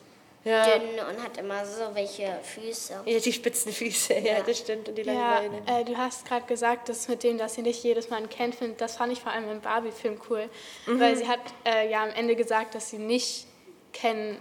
Ja. 0.49 0.65
dünn 0.79 0.91
und 1.09 1.23
hat 1.23 1.37
immer 1.37 1.65
so 1.67 1.95
welche 1.95 2.39
Füße. 2.43 3.03
Ja, 3.05 3.19
die 3.19 3.33
spitzen 3.33 3.73
Füße, 3.73 4.15
ja, 4.15 4.39
Ja. 4.39 4.43
das 4.43 4.59
stimmt. 4.59 4.89
Und 4.89 4.97
die 4.97 5.03
langen 5.03 5.19
Ja, 5.19 5.41
Beine. 5.65 5.81
äh, 5.81 5.85
du 5.85 5.97
hast 5.97 6.25
gerade 6.27 6.47
gesagt, 6.47 6.89
dass 6.89 7.07
mit 7.09 7.23
dem, 7.23 7.39
dass 7.39 7.55
sie 7.55 7.63
nicht 7.63 7.83
jedes 7.85 8.11
Mal 8.11 8.17
einen 8.17 8.29
Ken 8.31 8.53
findet, 8.53 8.81
das 8.81 8.97
fand 8.97 9.13
ich 9.13 9.21
vor 9.21 9.33
allem 9.33 9.49
im 9.51 9.61
Barbie-Film 9.61 10.21
cool. 10.31 10.49
Mhm. 10.87 11.01
Weil 11.01 11.17
sie 11.17 11.29
hat 11.29 11.41
äh, 11.65 11.91
ja 11.91 12.03
am 12.03 12.11
Ende 12.11 12.35
gesagt, 12.37 12.75
dass 12.75 12.91
sie 12.91 12.99
nicht 12.99 13.47
Ken, 13.93 14.41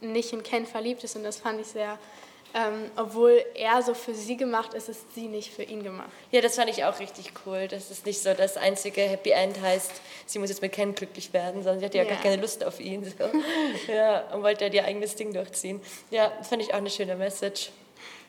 nicht 0.00 0.32
in 0.32 0.42
Ken 0.42 0.66
verliebt 0.66 1.04
ist 1.04 1.16
und 1.16 1.22
das 1.24 1.36
fand 1.38 1.60
ich 1.60 1.66
sehr, 1.68 1.98
ähm, 2.54 2.90
obwohl 2.96 3.44
er 3.54 3.82
so 3.82 3.94
für 3.94 4.14
sie 4.14 4.36
gemacht 4.36 4.74
ist, 4.74 4.88
ist 4.88 5.14
sie 5.14 5.28
nicht 5.28 5.52
für 5.52 5.62
ihn 5.62 5.82
gemacht. 5.82 6.08
Ja, 6.30 6.40
das 6.40 6.56
fand 6.56 6.70
ich 6.70 6.84
auch 6.84 6.98
richtig 7.00 7.32
cool. 7.46 7.68
Das 7.68 7.90
ist 7.90 8.04
nicht 8.06 8.22
so 8.22 8.34
das 8.34 8.56
einzige 8.56 9.02
Happy 9.02 9.30
End 9.30 9.60
heißt, 9.60 9.90
sie 10.26 10.38
muss 10.38 10.50
jetzt 10.50 10.62
mit 10.62 10.72
Ken 10.72 10.94
glücklich 10.94 11.32
werden, 11.32 11.62
sondern 11.62 11.80
sie 11.80 11.86
hat 11.86 11.94
ja, 11.94 12.02
Ja. 12.02 12.10
gar 12.10 12.20
keine 12.22 12.36
Lust 12.40 12.64
auf 12.64 12.80
ihn. 12.80 13.04
So. 13.04 13.12
Ja, 13.92 14.20
und 14.32 14.42
wollte 14.42 14.64
halt 14.64 14.74
ihr 14.74 14.84
eigenes 14.84 15.14
Ding 15.16 15.32
durchziehen. 15.32 15.80
Ja, 16.10 16.32
das 16.38 16.48
fand 16.48 16.62
ich 16.62 16.72
auch 16.72 16.78
eine 16.78 16.90
schöne 16.90 17.16
Message. 17.16 17.70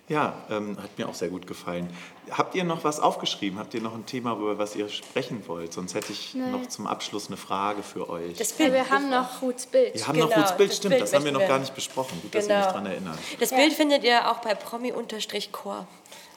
Ja, 0.10 0.34
ähm, 0.50 0.78
hat 0.82 0.98
mir 0.98 1.08
auch 1.08 1.14
sehr 1.14 1.30
gut 1.30 1.48
gefallen. 1.48 1.90
Habt 2.30 2.56
ihr 2.56 2.66
noch 2.66 2.84
was 2.84 3.00
aufgeschrieben? 3.00 3.58
Habt 3.58 3.74
ihr 3.74 3.80
noch 3.82 3.94
ein 3.96 4.06
Thema, 4.06 4.34
über 4.34 4.58
was 4.58 4.76
ihr 4.76 4.90
sprechen 4.90 5.48
wollt? 5.48 5.72
Sonst 5.72 5.94
hätte 5.94 6.12
ich 6.12 6.36
noch 6.36 6.68
zum 6.68 6.88
Abschluss 6.88 7.28
eine 7.28 7.38
Frage 7.38 7.84
für 7.84 8.10
euch. 8.10 8.38
Das 8.38 8.52
Bild. 8.52 8.74
wir 8.74 8.90
haben 8.90 9.10
noch 9.10 9.42
Ruths 9.42 9.66
Bild. 9.66 9.94
wir 9.96 10.06
haben 10.08 10.16
genau, 10.16 10.28
noch 10.28 10.38
Ruths 10.38 10.58
Bild, 10.58 10.70
das 10.72 10.78
stimmt, 10.78 10.92
Bild 10.92 11.04
das 11.04 11.14
haben 11.14 11.24
wir 11.24 11.32
noch 11.32 11.48
gar 11.48 11.60
nicht 11.60 11.74
besprochen. 11.74 12.20
Gut, 12.22 12.36
dass 12.36 12.46
ihr 12.46 12.50
Genau. 12.50 12.60
mich 12.60 12.68
daran 12.68 12.86
erinnert. 12.86 13.18
Das 13.40 13.50
Bild 13.52 13.74
findet 13.74 14.04
ihr 14.04 14.30
auch 14.30 14.40
bei 14.40 14.56
promi-core 14.56 15.88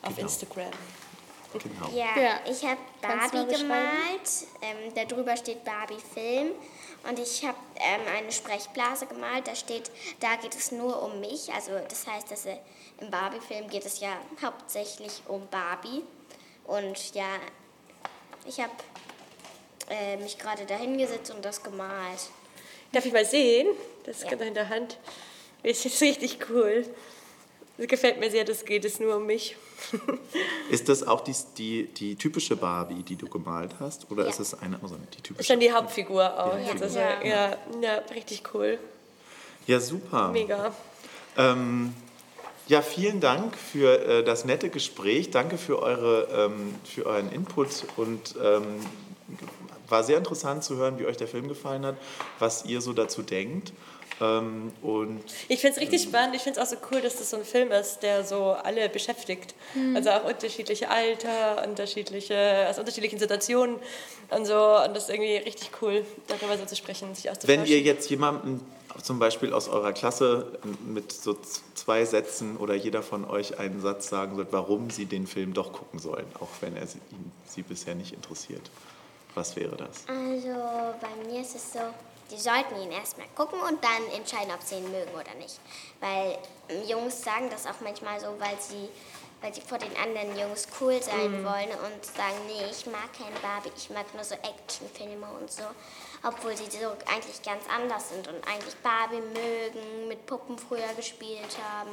auf 0.02 0.14
Genau. 0.14 0.20
Instagram. 0.20 0.70
Genau. 1.52 1.88
Ja, 1.94 2.20
Ja. 2.22 2.40
ich 2.50 2.62
habe 2.64 2.78
Barbie 3.00 3.52
gemalt. 3.52 4.28
Ähm, 4.62 4.92
da 4.94 5.04
drüber 5.04 5.36
steht 5.36 5.64
Barbie 5.64 5.96
Film. 6.14 6.50
Und 7.08 7.18
ich 7.18 7.44
habe 7.44 7.56
ähm, 7.76 8.00
eine 8.18 8.32
Sprechblase 8.32 9.06
gemalt. 9.06 9.46
Da 9.46 9.54
steht, 9.54 9.90
da 10.20 10.36
geht 10.36 10.54
es 10.54 10.72
nur 10.72 11.02
um 11.02 11.20
mich. 11.20 11.52
Also 11.54 11.72
das 11.88 12.06
heißt, 12.06 12.30
dass 12.30 12.46
äh, 12.46 12.56
im 13.00 13.10
Barbie-Film 13.10 13.68
geht 13.68 13.84
es 13.86 14.00
ja 14.00 14.16
hauptsächlich 14.42 15.22
um 15.28 15.46
Barbie. 15.50 16.02
Und 16.64 17.14
ja, 17.14 17.26
ich 18.46 18.60
habe 18.60 18.72
äh, 19.90 20.16
mich 20.16 20.38
gerade 20.38 20.64
da 20.66 20.74
hingesetzt 20.76 21.30
und 21.32 21.44
das 21.44 21.62
gemalt. 21.62 22.30
Darf 22.92 23.04
ich 23.04 23.12
mal 23.12 23.24
sehen? 23.24 23.68
Das 24.04 24.22
ist 24.22 24.32
in 24.32 24.54
der 24.54 24.68
Hand. 24.68 24.98
Das 25.62 25.84
ist 25.84 26.00
richtig 26.00 26.38
cool. 26.48 26.86
Das 27.78 27.88
gefällt 27.88 28.18
mir 28.20 28.30
sehr, 28.30 28.44
das 28.44 28.64
geht 28.64 28.84
es 28.86 29.00
nur 29.00 29.16
um 29.16 29.26
mich. 29.26 29.56
Ist 30.70 30.88
das 30.88 31.02
auch 31.06 31.20
die, 31.20 31.34
die, 31.58 31.86
die 31.88 32.16
typische 32.16 32.56
Barbie, 32.56 33.02
die 33.02 33.16
du 33.16 33.28
gemalt 33.28 33.74
hast? 33.78 34.10
Oder 34.10 34.24
Ja. 34.24 34.30
ist 34.30 34.40
es 34.40 34.54
eine 34.58 34.78
also 34.82 34.94
die 34.94 35.00
Das 35.04 35.16
ist 35.16 35.22
typische? 35.24 35.52
schon 35.52 35.60
die 35.60 35.70
Hauptfigur 35.70 36.24
auch. 36.42 36.52
Die 36.56 36.60
Hauptfigur. 36.62 36.78
sozusagen. 36.88 37.28
Ja. 37.28 37.58
Ja, 37.82 37.96
richtig 38.14 38.42
cool. 38.54 38.78
Ja, 39.66 39.78
super. 39.78 40.28
Mega. 40.28 40.72
Ähm, 41.36 41.94
ja, 42.68 42.82
vielen 42.82 43.20
Dank 43.20 43.56
für 43.56 44.00
äh, 44.04 44.24
das 44.24 44.44
nette 44.44 44.70
Gespräch. 44.70 45.30
Danke 45.30 45.58
für, 45.58 45.82
eure, 45.82 46.28
ähm, 46.32 46.74
für 46.84 47.06
euren 47.06 47.30
Input 47.30 47.68
und 47.96 48.34
ähm, 48.42 48.80
war 49.88 50.02
sehr 50.02 50.18
interessant 50.18 50.64
zu 50.64 50.76
hören, 50.76 50.98
wie 50.98 51.06
euch 51.06 51.16
der 51.16 51.28
Film 51.28 51.48
gefallen 51.48 51.86
hat, 51.86 51.96
was 52.38 52.64
ihr 52.64 52.80
so 52.80 52.92
dazu 52.92 53.22
denkt. 53.22 53.72
Ähm, 54.20 54.72
und 54.82 55.22
Ich 55.48 55.60
finde 55.60 55.76
es 55.76 55.80
richtig 55.80 56.02
spannend. 56.02 56.34
Ich 56.34 56.42
finde 56.42 56.60
es 56.60 56.66
auch 56.66 56.70
so 56.70 56.76
cool, 56.90 57.00
dass 57.00 57.16
das 57.16 57.30
so 57.30 57.36
ein 57.36 57.44
Film 57.44 57.70
ist, 57.70 58.00
der 58.02 58.24
so 58.24 58.52
alle 58.52 58.88
beschäftigt. 58.88 59.54
Also 59.94 60.10
auch 60.10 60.24
unterschiedliche 60.24 60.90
Alter, 60.90 61.64
unterschiedliche, 61.68 62.66
aus 62.68 62.78
unterschiedlichen 62.78 63.18
Situationen 63.18 63.76
und 64.30 64.46
so. 64.46 64.54
Und 64.54 64.96
das 64.96 65.04
ist 65.04 65.10
irgendwie 65.10 65.36
richtig 65.36 65.70
cool, 65.82 66.04
darüber 66.28 66.56
so 66.56 66.64
zu 66.64 66.76
sprechen, 66.76 67.14
sich 67.14 67.30
auszutauschen. 67.30 67.62
wenn 67.62 67.70
ihr 67.70 67.80
jetzt 67.80 68.08
jemanden 68.10 68.60
zum 69.02 69.18
Beispiel 69.18 69.52
aus 69.52 69.68
eurer 69.68 69.92
Klasse 69.92 70.58
mit 70.84 71.12
so 71.12 71.36
zwei 71.74 72.04
Sätzen 72.04 72.56
oder 72.56 72.74
jeder 72.74 73.02
von 73.02 73.24
euch 73.24 73.58
einen 73.58 73.80
Satz 73.80 74.08
sagen 74.08 74.36
sollt, 74.36 74.48
warum 74.52 74.90
sie 74.90 75.06
den 75.06 75.26
Film 75.26 75.52
doch 75.54 75.72
gucken 75.72 75.98
sollen, 75.98 76.26
auch 76.40 76.48
wenn 76.60 76.76
er 76.76 76.86
sie, 76.86 77.00
ihn, 77.10 77.32
sie 77.44 77.62
bisher 77.62 77.94
nicht 77.94 78.12
interessiert, 78.12 78.70
was 79.34 79.56
wäre 79.56 79.76
das? 79.76 80.04
Also 80.08 80.48
bei 81.00 81.30
mir 81.30 81.40
ist 81.40 81.54
es 81.54 81.72
so, 81.72 81.80
die 82.30 82.38
sollten 82.38 82.80
ihn 82.82 82.90
erstmal 82.90 83.28
gucken 83.36 83.60
und 83.60 83.82
dann 83.84 84.16
entscheiden, 84.16 84.52
ob 84.52 84.62
sie 84.62 84.76
ihn 84.76 84.90
mögen 84.90 85.12
oder 85.14 85.34
nicht. 85.38 85.60
Weil 86.00 86.38
ähm, 86.68 86.88
Jungs 86.88 87.22
sagen 87.22 87.48
das 87.50 87.66
auch 87.66 87.80
manchmal 87.82 88.18
so, 88.20 88.26
weil 88.38 88.58
sie, 88.58 88.88
weil 89.40 89.54
sie 89.54 89.60
vor 89.60 89.78
den 89.78 89.94
anderen 89.96 90.38
Jungs 90.38 90.66
cool 90.80 91.00
sein 91.02 91.44
wollen 91.44 91.70
und 91.70 92.04
sagen, 92.04 92.36
nee, 92.46 92.64
ich 92.70 92.86
mag 92.86 93.12
keine 93.16 93.38
Barbie, 93.40 93.70
ich 93.76 93.90
mag 93.90 94.12
nur 94.14 94.24
so 94.24 94.34
Actionfilme 94.34 95.26
und 95.40 95.50
so. 95.50 95.62
Obwohl 96.22 96.56
sie 96.56 96.64
so 96.64 96.88
eigentlich 97.12 97.42
ganz 97.42 97.62
anders 97.68 98.08
sind 98.08 98.26
und 98.26 98.36
eigentlich 98.48 98.74
Barbie 98.82 99.20
mögen, 99.20 100.08
mit 100.08 100.26
Puppen 100.26 100.58
früher 100.58 100.92
gespielt 100.96 101.56
haben. 101.62 101.90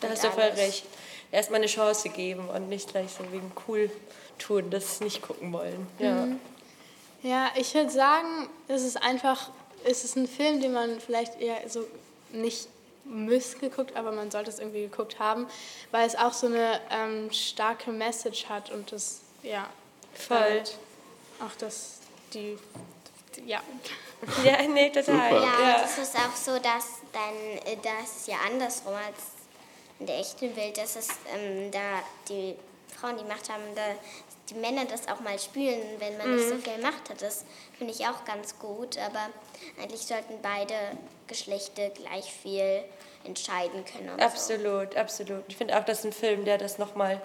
Da 0.00 0.08
hast 0.08 0.24
du 0.24 0.30
voll 0.30 0.42
recht. 0.42 0.84
Erstmal 1.30 1.58
eine 1.60 1.66
Chance 1.66 2.08
geben 2.08 2.48
und 2.48 2.68
nicht 2.68 2.88
gleich 2.88 3.10
so 3.10 3.30
wegen 3.32 3.52
cool 3.66 3.90
tun, 4.38 4.70
das 4.70 5.00
nicht 5.00 5.22
gucken 5.22 5.52
wollen. 5.52 5.86
Ja. 5.98 6.26
Ja, 7.22 7.50
ich 7.56 7.74
würde 7.74 7.90
sagen, 7.90 8.48
es 8.68 8.82
ist 8.82 8.96
einfach, 8.96 9.50
es 9.84 10.04
ist 10.04 10.16
ein 10.16 10.28
Film, 10.28 10.60
den 10.60 10.72
man 10.72 11.00
vielleicht 11.00 11.40
eher 11.40 11.68
so 11.68 11.84
nicht 12.30 12.68
müsste 13.08 13.58
geguckt, 13.58 13.96
aber 13.96 14.12
man 14.12 14.30
sollte 14.30 14.50
es 14.50 14.58
irgendwie 14.58 14.82
geguckt 14.82 15.18
haben, 15.18 15.46
weil 15.90 16.06
es 16.06 16.14
auch 16.16 16.32
so 16.32 16.46
eine 16.46 16.80
ähm, 16.90 17.32
starke 17.32 17.90
Message 17.90 18.46
hat 18.48 18.70
und 18.70 18.92
das, 18.92 19.20
ja, 19.42 19.68
Voll. 20.14 20.36
halt 20.38 20.76
auch 21.40 21.54
das, 21.58 21.98
die, 22.34 22.58
die 23.36 23.46
ja. 23.48 23.60
Ja, 24.44 24.60
nee, 24.62 24.90
total. 24.90 25.04
Super. 25.30 25.42
Ja, 25.42 25.60
Ja. 25.60 25.82
es 25.84 25.96
ist 25.98 26.16
auch 26.16 26.34
so, 26.34 26.58
dass 26.58 26.86
dann, 27.12 27.72
äh, 27.72 27.76
das 27.82 28.26
ja 28.26 28.36
andersrum 28.46 28.94
als 28.94 29.16
in 30.00 30.06
der 30.06 30.18
echten 30.18 30.54
Welt, 30.56 30.76
dass 30.76 30.96
es 30.96 31.08
ähm, 31.34 31.70
da 31.70 32.02
die 32.28 32.56
Frauen, 32.96 33.16
die 33.16 33.24
Macht 33.24 33.48
haben, 33.48 33.62
da 33.76 33.82
die 34.50 34.54
Männer 34.54 34.84
das 34.86 35.08
auch 35.08 35.20
mal 35.20 35.38
spüren, 35.38 35.80
wenn 35.98 36.16
man 36.16 36.34
nicht 36.36 36.48
so 36.48 36.54
Mhm. 36.54 36.62
viel 36.62 36.78
Macht 36.82 37.10
hat. 37.10 37.20
Das 37.22 37.44
finde 37.76 37.92
ich 37.92 38.06
auch 38.06 38.24
ganz 38.24 38.58
gut, 38.58 38.96
aber 38.98 39.26
eigentlich 39.82 40.00
sollten 40.02 40.34
beide 40.42 40.74
Geschlechter 41.26 41.90
gleich 41.90 42.32
viel 42.32 42.82
entscheiden 43.24 43.84
können. 43.84 44.10
Und 44.10 44.20
So. 44.20 44.26
Absolut, 44.26 44.96
absolut. 44.96 45.42
Ich 45.48 45.56
finde 45.56 45.78
auch, 45.78 45.84
das 45.84 46.00
ist 46.00 46.04
ein 46.06 46.12
Film, 46.12 46.44
der 46.44 46.56
das 46.58 46.78
nochmal 46.78 47.20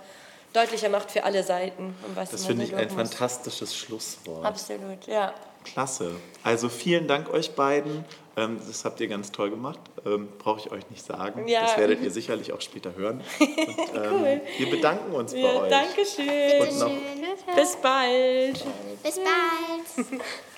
deutlicher 0.51 0.89
macht 0.89 1.12
für 1.12 1.24
alle 1.24 1.44
Seiten. 1.44 1.96
Um 2.06 2.15
was 2.15 2.32
Das 2.32 2.46
finde 2.46 2.65
ich 2.65 2.75
ein 2.75 2.86
muss. 2.86 2.94
fantastisches 2.96 3.75
Schlusswort. 3.75 4.46
Absolut, 4.46 5.06
ja. 5.08 5.34
Klasse. 5.63 6.12
Also 6.44 6.68
vielen 6.68 7.08
Dank 7.08 7.30
euch 7.34 7.51
beiden. 7.56 8.03
Ähm, 8.36 8.60
das 8.68 8.84
habt 8.84 9.00
ihr 9.00 9.08
ganz 9.08 9.32
toll 9.32 9.50
gemacht. 9.50 9.80
Ähm, 10.06 10.27
Brauche 10.39 10.60
ich 10.60 10.72
euch 10.72 10.89
nicht 10.89 11.06
sagen. 11.06 11.48
Ja. 11.48 11.62
Das 11.62 11.77
werdet 11.77 12.01
ihr 12.01 12.12
sicherlich 12.12 12.51
auch 12.51 12.60
später 12.60 12.94
hören. 12.96 13.24
Und, 13.39 13.96
ähm, 13.96 14.42
Wir 14.58 14.70
bedanken 14.70 15.13
uns 15.13 15.32
bei 15.32 15.38
ja 15.39 15.53
euch. 15.62 15.70
Dankeschön. 15.70 16.62
Und 16.62 16.80
noch 16.80 16.88
Schön. 16.89 17.12
Bis 17.55 17.75
bald. 17.75 18.63
Bis 19.03 19.19
bald. 19.19 20.21